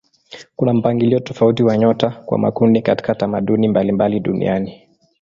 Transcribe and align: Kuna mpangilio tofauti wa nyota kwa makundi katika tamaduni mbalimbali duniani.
Kuna 0.55 0.73
mpangilio 0.73 1.19
tofauti 1.19 1.63
wa 1.63 1.77
nyota 1.77 2.09
kwa 2.09 2.37
makundi 2.37 2.81
katika 2.81 3.15
tamaduni 3.15 3.67
mbalimbali 3.67 4.19
duniani. 4.19 4.87